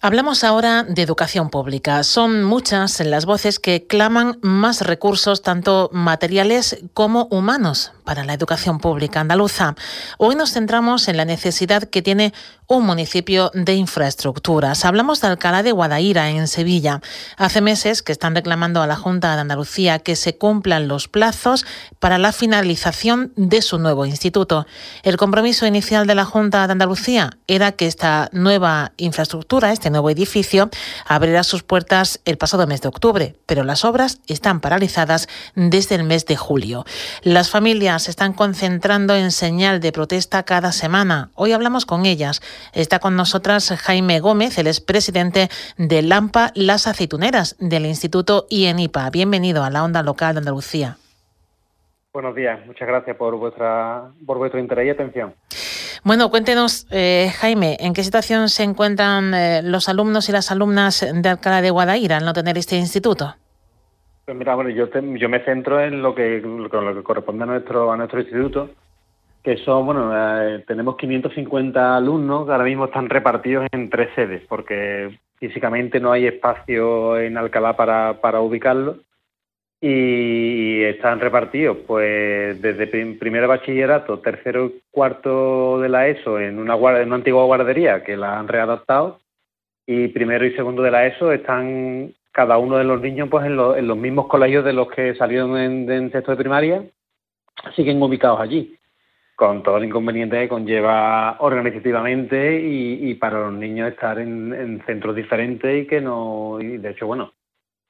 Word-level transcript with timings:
Hablamos 0.00 0.44
ahora 0.44 0.84
de 0.84 1.02
educación 1.02 1.50
pública. 1.50 2.04
Son 2.04 2.44
muchas 2.44 3.00
las 3.00 3.26
voces 3.26 3.58
que 3.58 3.88
claman 3.88 4.38
más 4.42 4.82
recursos, 4.82 5.42
tanto 5.42 5.90
materiales 5.92 6.78
como 6.94 7.26
humanos, 7.32 7.90
para 8.04 8.22
la 8.22 8.32
educación 8.32 8.78
pública 8.78 9.18
andaluza. 9.18 9.74
Hoy 10.16 10.36
nos 10.36 10.52
centramos 10.52 11.08
en 11.08 11.16
la 11.16 11.24
necesidad 11.24 11.82
que 11.82 12.00
tiene 12.00 12.32
un 12.68 12.84
municipio 12.84 13.50
de 13.54 13.74
infraestructuras. 13.74 14.84
Hablamos 14.84 15.22
de 15.22 15.28
Alcalá 15.28 15.62
de 15.62 15.72
Guadaira, 15.72 16.28
en 16.28 16.46
Sevilla. 16.46 17.00
Hace 17.38 17.62
meses 17.62 18.02
que 18.02 18.12
están 18.12 18.34
reclamando 18.34 18.82
a 18.82 18.86
la 18.86 18.94
Junta 18.94 19.34
de 19.34 19.40
Andalucía 19.40 19.98
que 19.98 20.16
se 20.16 20.36
cumplan 20.36 20.86
los 20.86 21.08
plazos 21.08 21.64
para 21.98 22.18
la 22.18 22.30
finalización 22.30 23.32
de 23.36 23.62
su 23.62 23.78
nuevo 23.78 24.04
instituto. 24.04 24.66
El 25.02 25.16
compromiso 25.16 25.66
inicial 25.66 26.06
de 26.06 26.14
la 26.14 26.26
Junta 26.26 26.66
de 26.66 26.72
Andalucía 26.72 27.30
era 27.46 27.72
que 27.72 27.86
esta 27.86 28.28
nueva 28.32 28.92
infraestructura, 28.98 29.72
este 29.72 29.88
nuevo 29.88 30.10
edificio, 30.10 30.68
abrirá 31.06 31.44
sus 31.44 31.62
puertas 31.62 32.20
el 32.26 32.36
pasado 32.36 32.66
mes 32.66 32.82
de 32.82 32.88
octubre, 32.88 33.34
pero 33.46 33.64
las 33.64 33.86
obras 33.86 34.20
están 34.26 34.60
paralizadas 34.60 35.26
desde 35.54 35.94
el 35.94 36.04
mes 36.04 36.26
de 36.26 36.36
julio. 36.36 36.84
Las 37.22 37.48
familias 37.48 38.02
se 38.02 38.10
están 38.10 38.34
concentrando 38.34 39.16
en 39.16 39.32
señal 39.32 39.80
de 39.80 39.90
protesta 39.90 40.42
cada 40.42 40.72
semana. 40.72 41.30
Hoy 41.34 41.52
hablamos 41.52 41.86
con 41.86 42.04
ellas. 42.04 42.42
Está 42.72 42.98
con 42.98 43.16
nosotras 43.16 43.72
Jaime 43.82 44.20
Gómez, 44.20 44.58
el 44.58 44.66
expresidente 44.66 45.48
de 45.76 46.02
LAMPA 46.02 46.52
Las 46.54 46.86
Aceituneras 46.86 47.56
del 47.58 47.86
Instituto 47.86 48.46
IENIPA. 48.50 49.10
Bienvenido 49.10 49.64
a 49.64 49.70
la 49.70 49.84
onda 49.84 50.02
local 50.02 50.34
de 50.34 50.38
Andalucía. 50.38 50.96
Buenos 52.12 52.34
días, 52.34 52.64
muchas 52.66 52.88
gracias 52.88 53.16
por 53.16 53.36
vuestra 53.36 54.10
por 54.26 54.38
vuestro 54.38 54.58
interés 54.58 54.86
y 54.86 54.90
atención. 54.90 55.34
Bueno, 56.04 56.30
cuéntenos, 56.30 56.86
eh, 56.90 57.30
Jaime, 57.38 57.76
¿en 57.80 57.92
qué 57.92 58.02
situación 58.02 58.48
se 58.48 58.62
encuentran 58.62 59.34
eh, 59.34 59.60
los 59.62 59.88
alumnos 59.88 60.28
y 60.28 60.32
las 60.32 60.50
alumnas 60.50 61.06
de 61.12 61.28
Alcalá 61.28 61.60
de 61.60 61.70
Guadaira 61.70 62.16
al 62.16 62.24
no 62.24 62.32
tener 62.32 62.56
este 62.56 62.76
instituto? 62.76 63.34
Pues 64.24 64.36
mira, 64.36 64.54
bueno, 64.54 64.70
yo, 64.70 64.88
yo 64.90 65.28
me 65.28 65.44
centro 65.44 65.80
en 65.80 66.02
lo 66.02 66.14
que, 66.14 66.40
lo 66.40 66.94
que 66.94 67.02
corresponde 67.02 67.44
a 67.44 67.46
nuestro, 67.46 67.90
a 67.90 67.96
nuestro 67.96 68.20
instituto, 68.20 68.70
que 69.42 69.56
son, 69.58 69.86
bueno, 69.86 70.10
eh, 70.14 70.64
tenemos 70.66 70.96
550 70.96 71.96
alumnos 71.96 72.46
que 72.46 72.52
ahora 72.52 72.64
mismo 72.64 72.86
están 72.86 73.08
repartidos 73.08 73.66
en 73.72 73.90
tres 73.90 74.10
sedes, 74.14 74.42
porque 74.48 75.18
físicamente 75.38 76.00
no 76.00 76.12
hay 76.12 76.26
espacio 76.26 77.18
en 77.18 77.36
Alcalá 77.36 77.76
para, 77.76 78.20
para 78.20 78.40
ubicarlos 78.40 78.96
y 79.80 80.82
están 80.82 81.20
repartidos 81.20 81.78
pues 81.86 82.60
desde 82.60 82.88
primero 82.88 83.46
bachillerato, 83.46 84.18
tercero 84.18 84.66
y 84.66 84.82
cuarto 84.90 85.80
de 85.80 85.88
la 85.88 86.08
ESO 86.08 86.40
en 86.40 86.58
una, 86.58 86.74
en 87.00 87.06
una 87.06 87.16
antigua 87.16 87.44
guardería 87.44 88.02
que 88.02 88.16
la 88.16 88.38
han 88.38 88.48
readaptado 88.48 89.20
y 89.86 90.08
primero 90.08 90.44
y 90.44 90.54
segundo 90.54 90.82
de 90.82 90.90
la 90.90 91.06
ESO 91.06 91.32
están 91.32 92.12
cada 92.32 92.58
uno 92.58 92.76
de 92.76 92.84
los 92.84 93.00
niños 93.00 93.28
pues 93.30 93.46
en, 93.46 93.56
los 93.56 93.96
mismos 93.96 94.26
colegios 94.26 94.64
de 94.64 94.72
los 94.72 94.88
que 94.90 95.14
salieron 95.14 95.56
en, 95.56 95.90
en 95.90 96.10
sexto 96.10 96.32
de 96.32 96.38
primaria 96.38 96.82
siguen 97.76 98.02
ubicados 98.02 98.40
allí 98.40 98.77
con 99.38 99.62
todo 99.62 99.76
el 99.76 99.84
inconveniente 99.84 100.36
que 100.40 100.48
conlleva 100.48 101.36
organizativamente 101.38 102.60
y, 102.60 103.14
para 103.14 103.38
los 103.38 103.52
niños 103.52 103.92
estar 103.92 104.18
en, 104.18 104.82
centros 104.84 105.14
diferentes 105.14 105.84
y 105.84 105.86
que 105.86 106.00
no 106.00 106.58
y 106.60 106.78
de 106.78 106.90
hecho 106.90 107.06
bueno 107.06 107.32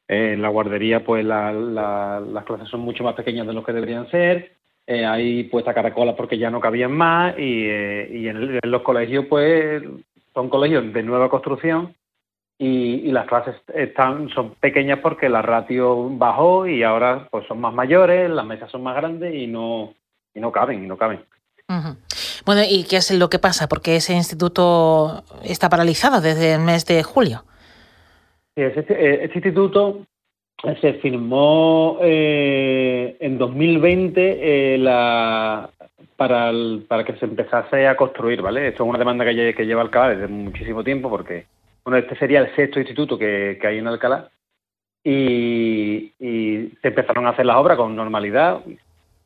en 0.09 0.43
la 0.43 0.51
guardería, 0.51 1.03
pues 1.03 1.25
las 1.25 2.45
clases 2.45 2.69
son 2.69 2.81
mucho 2.81 3.03
más 3.03 3.15
pequeñas 3.15 3.47
de 3.47 3.55
lo 3.55 3.65
que 3.65 3.73
deberían 3.73 4.11
ser. 4.11 4.53
Eh, 4.87 5.07
hay 5.07 5.45
puesta 5.45 5.73
caracolas 5.73 6.17
porque 6.17 6.37
ya 6.37 6.51
no 6.51 6.61
cabían 6.61 6.93
más 6.93 7.35
y, 7.39 7.65
eh, 7.67 8.29
en, 8.29 8.61
los 8.71 8.83
colegios, 8.83 9.25
pues 9.25 9.83
son 10.35 10.51
colegios 10.51 10.93
de 10.93 11.03
nueva 11.03 11.31
construcción 11.31 11.95
y, 12.59 13.11
las 13.11 13.27
clases 13.27 13.57
están 13.75 14.29
son 14.31 14.55
pequeñas 14.57 14.99
porque 14.99 15.31
la 15.31 15.41
ratio 15.41 16.11
bajó 16.11 16.67
y 16.67 16.83
ahora 16.83 17.27
pues 17.31 17.47
son 17.47 17.59
más 17.59 17.73
mayores, 17.73 18.29
las 18.29 18.45
mesas 18.45 18.71
son 18.71 18.83
más 18.83 18.97
grandes 18.97 19.35
y 19.35 19.47
no 19.47 19.95
y 20.35 20.41
no 20.41 20.53
caben 20.53 20.85
y 20.85 20.87
no 20.87 20.98
caben. 20.98 21.20
Bueno, 22.46 22.62
¿y 22.68 22.84
qué 22.84 22.96
es 22.96 23.11
lo 23.11 23.29
que 23.29 23.39
pasa? 23.39 23.68
Porque 23.68 23.96
ese 23.96 24.14
instituto 24.14 25.23
está 25.45 25.68
paralizado 25.68 26.20
desde 26.20 26.55
el 26.55 26.61
mes 26.61 26.86
de 26.86 27.02
julio. 27.02 27.45
Este, 28.56 29.24
eh, 29.24 29.30
instituto 29.33 30.07
se 30.80 30.95
firmó 30.95 31.98
eh, 32.01 33.17
en 33.20 33.39
2020 33.39 34.74
eh, 34.74 34.78
la, 34.78 35.70
para, 36.17 37.05
que 37.05 37.14
se 37.20 37.27
empezase 37.27 37.86
a 37.86 37.96
construir, 37.96 38.42
¿vale? 38.42 38.68
Esto 38.68 38.83
es 38.83 38.89
una 38.89 38.98
demanda 38.98 39.24
que, 39.24 39.55
que 39.55 39.67
lleva 39.67 39.83
Alcalá 39.83 40.17
desde 40.17 40.27
muchísimo 40.27 40.83
tiempo 40.83 41.08
porque, 41.08 41.46
bueno, 41.84 41.98
este 41.98 42.17
sería 42.17 42.40
el 42.40 42.55
sexto 42.57 42.80
instituto 42.80 43.17
que, 43.17 43.58
hay 43.62 43.78
en 43.78 43.86
Alcalá 43.86 44.30
y, 45.05 46.12
se 46.18 46.89
empezaron 46.89 47.27
a 47.27 47.30
hacer 47.30 47.46
las 47.46 47.57
obras 47.57 47.77
con 47.77 47.95
normalidad. 47.95 48.61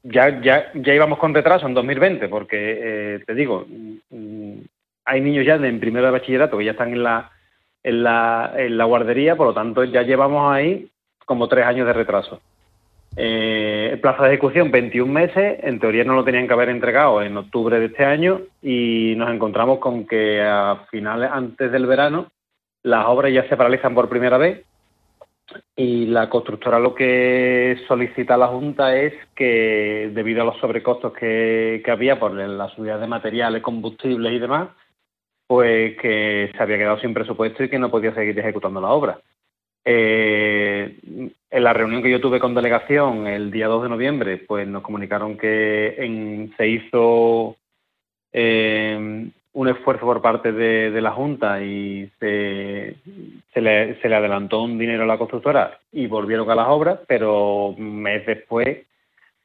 Ya, 0.04 0.40
ya, 0.40 0.72
ya 0.74 0.94
íbamos 0.94 1.18
con 1.18 1.32
retraso 1.32 1.66
en 1.66 1.74
2020 1.74 2.28
porque, 2.28 3.22
te 3.24 3.34
digo, 3.34 3.66
mm, 4.10 4.58
hay 5.04 5.20
niños 5.20 5.46
ya 5.46 5.54
en 5.54 5.80
primero 5.80 6.06
de 6.06 6.12
bachillerato 6.12 6.58
que 6.58 6.64
ya 6.64 6.72
están 6.72 6.92
en 6.92 7.02
la 7.02 7.30
en 7.82 8.02
la, 8.02 8.52
en 8.56 8.78
la 8.78 8.84
guardería, 8.84 9.36
por 9.36 9.48
lo 9.48 9.54
tanto 9.54 9.84
ya 9.84 10.02
llevamos 10.02 10.52
ahí 10.52 10.88
como 11.24 11.48
tres 11.48 11.66
años 11.66 11.86
de 11.86 11.92
retraso. 11.92 12.40
Eh, 13.16 13.90
el 13.92 14.00
plazo 14.00 14.22
de 14.22 14.30
ejecución 14.30 14.70
21 14.70 15.12
meses, 15.12 15.58
en 15.62 15.78
teoría 15.78 16.04
no 16.04 16.14
lo 16.14 16.24
tenían 16.24 16.46
que 16.46 16.54
haber 16.54 16.70
entregado 16.70 17.22
en 17.22 17.36
octubre 17.36 17.78
de 17.78 17.86
este 17.86 18.04
año 18.04 18.40
y 18.62 19.14
nos 19.16 19.30
encontramos 19.30 19.80
con 19.80 20.06
que 20.06 20.40
a 20.40 20.86
finales 20.90 21.30
antes 21.30 21.70
del 21.70 21.86
verano 21.86 22.30
las 22.82 23.06
obras 23.06 23.32
ya 23.32 23.46
se 23.48 23.56
paralizan 23.56 23.94
por 23.94 24.08
primera 24.08 24.38
vez 24.38 24.64
y 25.76 26.06
la 26.06 26.28
constructora 26.28 26.78
lo 26.78 26.94
que 26.94 27.78
solicita 27.88 28.36
la 28.36 28.48
Junta 28.48 28.96
es 28.96 29.14
que 29.34 30.10
debido 30.14 30.42
a 30.42 30.44
los 30.46 30.58
sobrecostos 30.58 31.12
que, 31.12 31.82
que 31.84 31.90
había 31.90 32.18
por 32.18 32.32
la 32.32 32.68
subida 32.70 32.98
de 32.98 33.06
materiales, 33.06 33.62
combustibles 33.62 34.32
y 34.32 34.38
demás, 34.38 34.68
pues 35.46 35.96
que 35.98 36.50
se 36.56 36.62
había 36.62 36.78
quedado 36.78 36.98
sin 36.98 37.14
presupuesto 37.14 37.64
y 37.64 37.68
que 37.68 37.78
no 37.78 37.90
podía 37.90 38.14
seguir 38.14 38.38
ejecutando 38.38 38.80
la 38.80 38.88
obra. 38.88 39.20
Eh, 39.84 40.98
en 41.50 41.64
la 41.64 41.72
reunión 41.72 42.02
que 42.02 42.10
yo 42.10 42.20
tuve 42.20 42.38
con 42.38 42.54
delegación 42.54 43.26
el 43.26 43.50
día 43.50 43.66
2 43.66 43.82
de 43.82 43.88
noviembre, 43.88 44.38
pues 44.38 44.66
nos 44.66 44.82
comunicaron 44.82 45.36
que 45.36 46.50
se 46.56 46.69
hizo 46.69 47.56
eh, 48.32 49.30
un 49.52 49.69
esfuerzo 49.69 50.06
por 50.06 50.22
parte 50.22 50.52
de, 50.52 51.00
la 51.00 51.10
Junta 51.10 51.62
y 51.62 52.10
se, 52.19 52.96
le, 53.62 54.00
se, 54.00 54.09
le, 54.09 54.17
adelantó 54.17 54.62
un 54.62 54.78
dinero 54.78 55.05
a 55.05 55.06
la 55.06 55.19
constructora 55.19 55.78
y 55.93 56.06
volvieron 56.06 56.50
a 56.50 56.55
las 56.55 56.69
obras, 56.69 57.00
pero 57.06 57.69
un 57.69 58.03
mes 58.03 58.27
después 58.27 58.87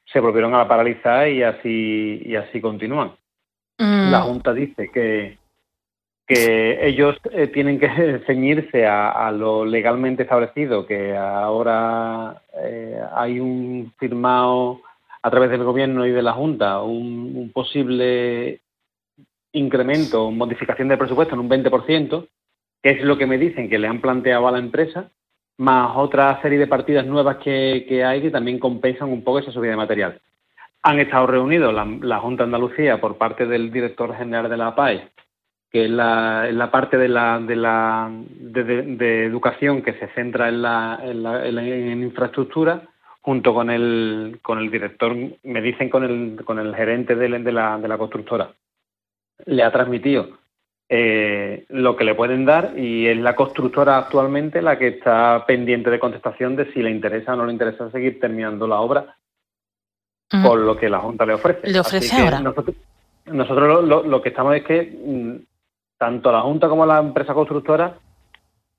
se 0.06 0.20
volvieron 0.20 0.56
a 0.56 0.68
paralizar 0.68 1.30
y 1.30 1.44
así, 1.44 2.22
y 2.26 2.36
así 2.36 2.60
continúan. 2.62 3.12
Mm. 3.78 4.12
La 4.12 4.22
Junta 4.22 4.54
dice 4.54 4.90
que, 4.94 5.38
que 6.28 6.86
ellos 6.86 7.16
eh, 7.32 7.48
tienen 7.48 7.80
que 7.80 8.20
ceñirse 8.28 8.86
a, 8.86 9.32
lo 9.32 9.66
legalmente 9.66 10.24
establecido, 10.24 10.86
que 10.86 11.16
ahora 11.16 12.42
eh, 12.62 13.02
hay 13.16 13.40
un 13.40 13.94
firmado 13.98 14.82
a 15.22 15.30
través 15.30 15.50
del 15.50 15.64
gobierno 15.64 16.06
y 16.06 16.12
de 16.12 16.22
la 16.22 16.34
Junta 16.34 16.82
un, 16.82 17.52
posible 17.54 18.62
incremento, 19.54 20.30
modificación 20.32 20.88
del 20.88 20.98
presupuesto 20.98 21.34
en 21.34 21.42
un 21.42 21.50
20%, 21.50 22.28
es 22.90 23.02
lo 23.02 23.18
que 23.18 23.28
me 23.28 23.38
dicen 23.38 23.70
que 23.70 23.80
le 23.80 23.88
han 23.88 24.02
planteado 24.02 24.48
a 24.48 24.52
la 24.52 24.60
empresa, 24.60 25.12
más 25.58 25.96
otra 25.96 26.40
serie 26.42 26.60
de 26.60 26.68
partidas 26.68 27.06
nuevas 27.06 27.38
que, 27.38 28.04
hay 28.06 28.22
que 28.22 28.30
también 28.30 28.60
compensan 28.60 29.10
un 29.10 29.24
poco 29.24 29.40
esa 29.40 29.52
subida 29.52 29.72
de 29.72 29.78
material. 29.78 30.22
Han 30.84 31.00
estado 31.00 31.28
reunidos 31.28 31.74
la, 31.74 32.20
Junta 32.20 32.44
de 32.44 32.48
Andalucía 32.48 33.02
por 33.02 33.18
parte 33.18 33.46
del 33.46 33.72
director 33.72 34.16
general 34.16 34.50
de 34.50 34.58
la 34.58 34.76
PAE 34.76 35.10
que 35.70 35.86
es 35.86 35.92
la, 35.92 36.70
parte 36.72 36.98
de, 36.98 37.10
la 37.10 38.10
de, 38.10 39.26
educación 39.26 39.82
que 39.82 39.94
se 39.94 40.08
centra 40.10 40.48
en 40.48 40.62
la, 40.62 41.00
en, 41.04 42.04
infraestructura, 42.04 42.84
junto 43.22 43.54
con 43.54 43.70
el, 43.70 44.40
con 44.42 44.60
el 44.60 44.72
director, 44.72 45.14
me 45.44 45.62
dicen 45.62 45.90
con 45.90 46.04
el, 46.06 46.46
con 46.46 46.60
el 46.60 46.74
gerente 46.74 47.16
de, 47.16 47.28
la, 47.30 47.78
de 47.78 47.88
la 47.88 47.98
constructora, 47.98 48.54
le 49.46 49.62
ha 49.62 49.72
transmitido 49.72 50.38
eh, 50.90 51.66
lo 51.70 51.96
que 51.96 52.06
le 52.06 52.16
pueden 52.16 52.46
dar 52.46 52.78
y 52.78 53.08
es 53.08 53.18
la 53.18 53.36
constructora 53.36 53.98
actualmente 53.98 54.62
la 54.62 54.78
que 54.78 54.88
está 54.88 55.44
pendiente 55.46 55.90
de 55.90 56.00
contestación 56.00 56.56
de 56.56 56.72
si 56.72 56.82
le 56.82 56.92
interesa 56.92 57.34
o 57.34 57.36
no 57.36 57.46
le 57.46 57.52
interesa 57.52 57.92
seguir 57.92 58.20
terminando 58.20 58.68
la 58.68 58.80
obra 58.80 59.18
por 60.44 60.60
lo 60.60 60.76
que 60.78 60.90
la 60.90 61.00
Junta 61.00 61.26
le 61.26 61.34
ofrece. 61.34 61.68
Le 61.68 61.80
ofrece 61.80 62.16
ahora. 62.22 62.40
Nosotros, 62.40 62.76
nosotros 63.26 63.86
lo, 63.86 64.04
lo, 64.04 64.22
que 64.22 64.30
estamos 64.30 64.56
es 64.56 64.64
que 64.64 64.84
mm, 64.84 65.36
tanto 65.98 66.32
la 66.32 66.42
Junta 66.42 66.70
como 66.70 66.86
la 66.86 67.00
empresa 67.00 67.34
constructora 67.34 67.98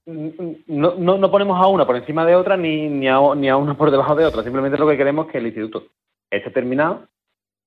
no, 0.07 0.95
no, 0.97 1.31
ponemos 1.31 1.61
a 1.61 1.67
una 1.67 1.87
por 1.87 1.97
encima 1.97 2.25
de 2.25 2.35
otra 2.35 2.57
ni, 2.57 2.89
ni, 2.89 3.09
a, 3.09 3.19
ni 3.37 3.49
a 3.49 3.57
una 3.57 3.75
por 3.75 3.91
debajo 3.91 4.15
de 4.15 4.25
otra. 4.25 4.43
Simplemente 4.43 4.79
lo 4.79 4.89
que 4.89 4.97
queremos 4.97 5.27
es 5.27 5.33
que 5.33 5.39
el 5.39 5.47
instituto 5.47 5.85
esté 6.31 6.51
terminado 6.51 7.07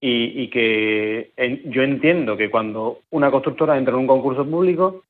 y, 0.04 0.50
que 0.50 1.32
yo 1.66 1.84
entiendo 1.84 2.36
que 2.36 2.50
cuando 2.50 3.02
una 3.12 3.30
constructora 3.30 3.78
entra 3.78 3.94
en 3.94 4.00
un 4.00 4.08
concurso 4.08 4.44
público 4.44 5.04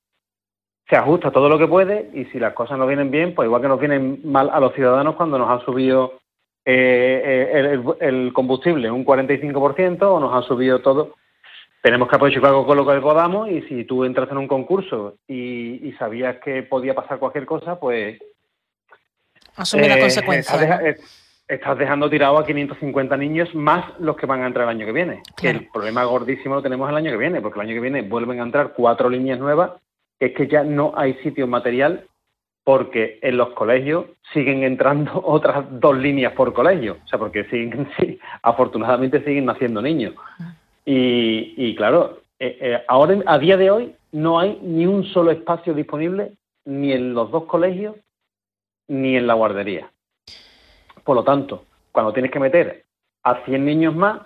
se 0.90 0.98
ajusta 0.98 1.32
todo 1.32 1.48
lo 1.48 1.58
que 1.58 1.68
puede 1.68 2.10
y 2.14 2.26
si 2.26 2.40
las 2.40 2.54
cosas 2.54 2.78
no 2.78 2.86
vienen 2.86 3.10
bien, 3.10 3.34
pues 3.34 3.46
igual 3.46 3.62
que 3.62 3.70
nos 3.70 3.80
vienen 3.80 4.20
mal 4.26 4.50
a 4.52 4.60
los 4.60 4.74
ciudadanos 4.74 5.16
cuando 5.16 5.38
nos 5.38 5.50
han 5.50 5.64
subido 5.66 6.20
eh, 6.66 7.50
el, 7.54 7.84
el, 8.02 8.34
combustible 8.34 8.92
un 8.92 9.06
45% 9.06 10.02
o 10.02 10.20
nos 10.20 10.34
han 10.36 10.44
subido 10.44 10.80
todo. 10.82 11.16
Tenemos 11.82 12.10
que 12.10 12.16
aprovechar 12.18 12.46
algo 12.46 12.66
con 12.66 12.78
lo 12.78 12.86
que 12.86 13.00
podamos 13.00 13.50
y 13.50 13.62
si 13.62 13.86
tú 13.86 14.04
entras 14.04 14.30
en 14.30 14.38
un 14.38 14.48
concurso 14.48 15.16
y, 15.28 15.94
sabías 15.98 16.38
que 16.38 16.64
podía 16.64 16.94
pasar 16.94 17.18
cualquier 17.18 17.46
cosa, 17.46 17.80
pues... 17.80 18.20
Asumir 19.56 19.88
la 19.88 19.98
eh, 19.98 20.02
consecuencia. 20.02 20.96
Estás, 21.51 21.77
dejando 21.77 22.09
tirado 22.09 22.38
a 22.38 22.45
550 22.45 23.18
niños 23.18 23.53
más 23.53 23.83
los 24.00 24.15
que 24.15 24.25
van 24.25 24.42
a 24.42 24.48
entrar 24.48 24.63
el 24.63 24.77
año 24.77 24.86
que 24.86 24.94
viene. 24.94 25.21
el 25.44 25.68
problema 25.68 26.06
gordísimo 26.06 26.56
lo 26.56 26.62
tenemos 26.62 26.89
el 26.89 26.95
año 26.95 27.12
que 27.12 27.18
viene, 27.18 27.42
porque 27.42 27.59
el 27.59 27.68
año 27.68 27.75
que 27.75 27.81
viene 27.81 28.03
vuelven 28.03 28.39
a 28.39 28.44
entrar 28.44 28.71
cuatro 28.74 29.09
líneas 29.09 29.38
nuevas 29.38 29.71
es 30.18 30.31
que 30.31 30.48
ya 30.48 30.63
no 30.63 30.94
hay 30.95 31.15
sitio 31.15 31.48
material 31.48 32.06
porque 32.63 33.19
en 33.21 33.36
los 33.36 33.50
colegios 33.50 34.06
siguen 34.31 34.63
entrando 34.63 35.21
otras 35.25 35.65
dos 35.71 35.98
líneas 35.98 36.31
por 36.31 36.53
colegio, 36.53 37.00
o 37.03 37.07
sea, 37.09 37.19
porque 37.19 37.44
siguen, 37.45 37.89
sí, 38.00 38.18
afortunadamente 38.44 39.21
siguen 39.25 39.44
naciendo 39.44 39.81
niños. 39.81 40.15
Y, 40.86 41.75
claro, 41.75 42.21
eh, 42.39 42.57
eh, 42.62 42.83
ahora 42.88 43.18
a 43.25 43.38
día 43.38 43.57
de 43.57 43.71
hoy 43.71 43.95
no 44.13 44.39
hay 44.39 44.57
ni 44.62 44.86
un 44.86 45.04
solo 45.04 45.31
espacio 45.31 45.74
disponible 45.74 46.31
ni 46.63 46.94
en 46.94 47.13
los 47.13 47.30
dos 47.30 47.44
colegios 47.44 47.97
ni 48.88 49.18
en 49.18 49.27
la 49.27 49.33
guardería. 49.33 49.92
Por 51.03 51.15
lo 51.15 51.24
tanto, 51.24 51.65
cuando 51.92 52.13
tienes 52.13 52.31
que 52.31 52.39
meter 52.39 52.86
a 53.24 53.44
100 53.45 53.65
niños 53.65 53.95
más, 53.95 54.21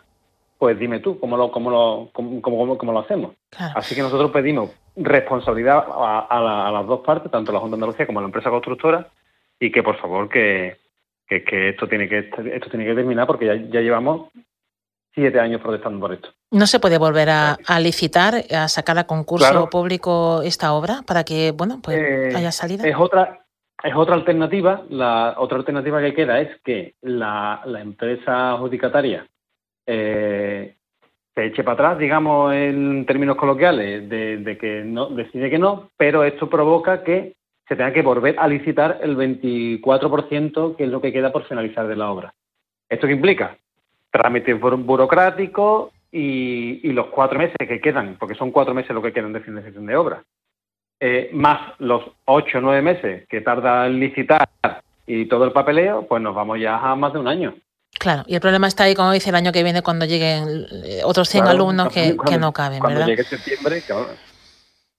pues 0.58 0.80
dime 0.80 1.00
tú 1.00 1.20
cómo 1.20 1.38
lo, 1.38 1.52
cómo 1.52 1.70
lo, 1.70 2.10
cómo, 2.14 2.78
cómo, 2.78 2.92
lo 2.92 3.00
hacemos. 3.00 3.34
Así 3.58 3.94
que 3.94 4.02
nosotros 4.02 4.32
pedimos 4.32 4.72
responsabilidad 4.96 5.86
a, 5.88 6.72
las 6.72 6.88
dos 6.88 7.02
partes, 7.02 7.32
tanto 7.32 7.52
la 7.52 7.60
Junta 7.60 7.76
de 7.76 7.82
Andalucía 7.82 8.08
como 8.08 8.22
la 8.22 8.28
empresa 8.28 8.50
constructora, 8.50 9.10
y 9.60 9.72
que 9.72 9.84
por 9.84 9.98
favor 9.98 10.30
que, 10.30 10.78
que, 11.28 11.70
esto 11.70 11.88
tiene 11.88 12.08
que 12.08 12.20
esto 12.20 12.70
tiene 12.70 12.86
que 12.86 12.96
terminar 12.96 13.28
porque 13.28 13.46
ya, 13.46 13.56
ya, 13.56 13.82
llevamos 13.82 14.30
siete 15.14 15.40
años 15.40 15.62
protestando 15.62 16.00
por 16.00 16.14
esto. 16.14 16.30
¿No 16.52 16.68
se 16.68 16.80
puede 16.80 16.98
volver 16.98 17.30
a, 17.30 17.58
licitar, 17.80 18.46
a 18.52 18.68
sacar 18.68 18.98
a 18.98 19.06
concurso 19.06 19.70
público 19.70 20.42
esta 20.42 20.74
obra 20.74 21.02
para 21.06 21.24
que 21.24 21.52
bueno 21.52 21.80
pues 21.82 21.98
eh, 21.98 22.34
haya 22.36 22.52
salida? 22.52 22.88
Es 22.88 22.96
otra 22.98 23.45
es 23.86 23.96
otra 23.96 24.16
alternativa. 24.16 24.84
La 24.90 25.36
otra 25.38 25.58
alternativa 25.58 26.02
que 26.02 26.14
queda 26.14 26.42
es 26.42 26.60
que 26.64 26.96
la, 27.02 27.62
empresa 27.80 28.54
adjudicataria 28.54 29.28
eh, 29.86 30.76
se 31.36 31.46
eche 31.46 31.64
para 31.64 31.74
atrás, 31.74 32.00
digamos 32.00 32.54
en 32.54 33.06
términos 33.06 33.36
coloquiales, 33.36 34.10
de, 34.10 34.58
que 34.60 34.84
no 34.84 35.10
decide 35.10 35.50
que 35.50 35.60
no, 35.60 35.92
pero 35.98 36.24
esto 36.24 36.50
provoca 36.50 37.04
que 37.04 37.36
se 37.68 37.76
tenga 37.76 37.94
que 37.94 38.02
volver 38.02 38.36
a 38.40 38.48
licitar 38.48 39.00
el 39.02 39.18
24%, 39.18 40.76
que 40.76 40.84
es 40.84 40.90
lo 40.90 41.02
que 41.02 41.14
queda 41.14 41.32
por 41.32 41.46
finalizar 41.46 41.88
de 41.88 41.96
la 41.96 42.10
obra. 42.10 42.34
¿Esto 42.90 43.08
qué 43.08 43.14
implica? 43.14 43.58
Trámites 44.12 44.60
burocráticos 44.60 45.92
y, 46.12 46.92
los 46.94 47.08
cuatro 47.08 47.38
meses 47.38 47.56
que 47.58 47.82
quedan, 47.82 48.16
porque 48.18 48.36
son 48.36 48.52
cuatro 48.52 48.74
meses 48.74 48.92
lo 48.96 49.02
que 49.02 49.12
quedan 49.12 49.34
de 49.34 49.42
finalización 49.42 49.86
de 49.86 49.96
obra, 49.96 50.24
eh, 51.00 51.30
más 51.34 51.74
los 51.80 52.04
ocho 52.26 52.60
o 52.60 52.62
nueve 52.62 52.82
meses 52.82 53.28
que 53.28 53.42
tarda 53.42 53.88
en 53.88 54.00
licitar 54.00 54.48
y 55.06 55.26
todo 55.26 55.46
el 55.46 55.52
papeleo, 55.52 56.08
pues 56.08 56.22
nos 56.22 56.34
vamos 56.34 56.60
ya 56.60 56.78
a 56.78 56.96
más 56.96 57.14
de 57.14 57.20
un 57.20 57.28
año. 57.28 57.56
Claro, 58.00 58.24
y 58.28 58.36
el 58.36 58.42
problema 58.42 58.68
está 58.68 58.86
ahí, 58.86 58.96
como 58.96 59.12
dice, 59.12 59.30
el 59.30 59.36
año 59.36 59.52
que 59.52 59.64
viene 59.64 59.82
cuando 59.82 60.06
lleguen 60.06 60.66
eh, 60.86 61.02
otros 61.04 61.30
100 61.30 61.48
alumnos 61.48 61.94
que, 61.94 62.16
no 62.40 62.52
caben, 62.52 62.80
cuando 62.80 63.00
¿verdad? 63.00 63.08
llegue 63.08 63.24
septiembre, 63.24 63.82
claro. 63.86 64.08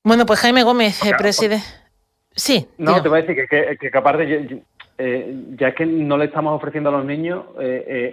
Bueno, 0.02 0.24
pues 0.24 0.40
Jaime 0.40 0.62
Gómez, 0.62 1.04
eh, 1.04 1.12
preside. 1.18 1.60
Sí. 2.34 2.68
No, 2.78 3.02
te 3.02 3.08
voy 3.08 3.18
a 3.18 3.22
decir 3.22 3.46
que, 3.48 3.76
que, 3.78 3.98
aparte, 3.98 4.62
eh, 4.98 5.34
ya 5.58 5.74
que 5.74 5.84
no 5.84 6.16
le 6.16 6.26
estamos 6.26 6.54
ofreciendo 6.54 6.90
a 6.90 6.92
los 6.92 7.04
niños 7.04 7.44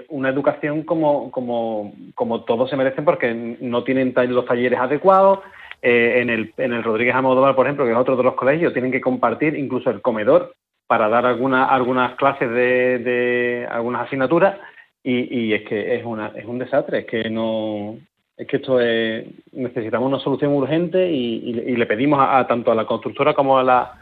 una 0.09 0.30
educación 0.30 0.83
como, 0.83 1.31
como, 1.31 1.94
como 2.15 2.44
todos 2.44 2.69
se 2.69 2.75
merecen, 2.75 3.06
porque 3.06 3.33
no 3.33 3.83
tienen 3.83 4.13
los 4.30 4.45
talleres 4.45 4.80
adecuados. 4.80 5.39
En, 5.83 6.30
el, 6.30 6.53
en 6.57 6.74
el 6.74 6.83
Rodríguez 6.83 7.13
Amodóvar, 7.13 7.56
por 7.56 7.65
ejemplo, 7.65 7.85
que 7.85 7.91
es 7.91 7.97
otro 7.97 8.15
de 8.15 8.24
los 8.24 8.35
colegios, 8.35 8.74
tienen 8.74 8.91
que 8.91 9.01
compartir 9.01 9.56
incluso 9.56 9.89
el 9.89 10.01
comedor 10.01 10.56
para 10.88 11.09
dar 11.09 11.25
alguna, 11.25 11.65
algunas 11.65 12.15
clases 12.15 12.50
de, 12.50 13.00
de 13.00 13.68
algunas 13.69 14.07
asignaturas 14.07 14.57
y, 15.03 15.51
es 15.51 15.63
que 15.68 15.95
es, 15.97 16.06
una, 16.06 16.27
es 16.27 16.45
un 16.45 16.59
desastre, 16.59 17.00
es 17.00 17.06
que 17.06 17.30
no, 17.30 17.97
es 18.38 18.47
que 18.47 18.57
esto 18.57 18.80
es, 18.80 19.25
necesitamos 19.51 20.07
una 20.07 20.19
solución 20.19 20.53
urgente 20.53 21.12
y, 21.12 21.75
le 21.75 21.85
pedimos 21.85 22.19
a, 22.21 22.47
tanto 22.47 22.71
a 22.71 22.75
la 22.75 22.85
constructora 22.85 23.33
como 23.33 23.57
a 23.57 23.63
la, 23.63 24.00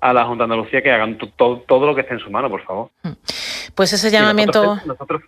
a 0.00 0.12
la 0.12 0.24
Junta 0.24 0.46
de 0.46 0.52
Andalucía 0.52 0.82
que 0.82 0.92
hagan 0.92 1.18
todo 1.36 1.86
lo 1.86 1.94
que 1.94 2.02
esté 2.02 2.14
en 2.14 2.20
su 2.20 2.30
mano, 2.30 2.48
por 2.48 2.62
favor. 2.62 2.90
Mm. 3.02 3.12
Pues 3.74 3.92
ese 3.92 4.10
llamamiento... 4.10 4.62
nosotros, 4.62 4.86
nosotros 4.86 5.22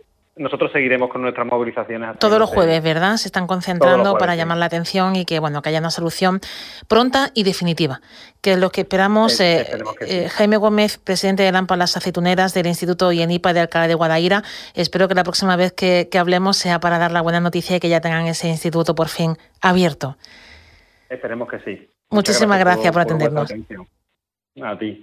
seguiremos 0.72 1.08
con 1.08 1.22
nuestras 1.22 1.46
movilizaciones. 1.46 2.18
Todos 2.18 2.38
los 2.38 2.50
jueves, 2.50 2.82
¿verdad? 2.82 3.16
Se 3.16 3.28
están 3.28 3.46
concentrando 3.46 4.18
para 4.18 4.36
llamar 4.36 4.58
la 4.58 4.66
atención 4.66 5.16
y 5.16 5.24
que 5.24 5.38
bueno 5.38 5.62
que 5.62 5.70
haya 5.70 5.78
una 5.78 5.90
solución 5.90 6.40
pronta 6.88 7.30
y 7.34 7.42
definitiva, 7.42 8.00
que 8.42 8.52
es 8.52 8.58
lo 8.58 8.70
que 8.70 8.82
esperamos. 8.82 9.40
Eh, 9.40 9.66
eh, 10.00 10.28
Jaime 10.28 10.58
Gómez, 10.58 10.98
presidente 10.98 11.42
de 11.42 11.52
Lampa 11.52 11.76
Las 11.76 11.96
Aceituneras 11.96 12.52
del 12.52 12.66
Instituto 12.66 13.12
IENIPA 13.12 13.52
de 13.54 13.60
Alcalá 13.60 13.88
de 13.88 13.94
Guadaira, 13.94 14.42
espero 14.74 15.08
que 15.08 15.14
la 15.14 15.24
próxima 15.24 15.56
vez 15.56 15.72
que, 15.72 16.08
hablemos 16.16 16.56
sea 16.56 16.80
para 16.80 16.98
dar 16.98 17.12
la 17.12 17.20
buena 17.20 17.40
noticia 17.40 17.76
y 17.76 17.80
que 17.80 17.88
ya 17.88 18.00
tengan 18.00 18.26
ese 18.26 18.48
instituto 18.48 18.94
por 18.94 19.08
fin 19.08 19.36
abierto. 19.60 20.16
Esperemos 21.08 21.48
que 21.48 21.60
sí. 21.60 21.90
Muchísimas 22.10 22.58
gracias, 22.58 22.92
por, 22.92 23.02
atendernos. 23.02 23.50
a 24.62 24.78
ti. 24.78 24.94